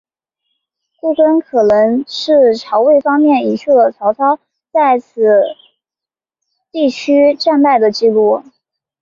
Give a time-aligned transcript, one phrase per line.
[0.99, 4.39] 故更可能是曹魏方面隐去了曹操
[4.71, 5.43] 在此
[6.71, 8.41] 地区战败的记录。